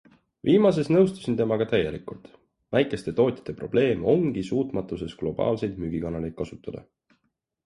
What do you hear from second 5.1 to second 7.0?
globaalseid müügikanaleid kasutada.